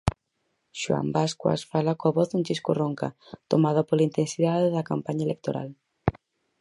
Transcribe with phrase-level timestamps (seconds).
[0.79, 3.07] Xoán Bascuas fala coa voz un chisco ronca,
[3.51, 5.69] tomada pola intensidade da campaña electoral.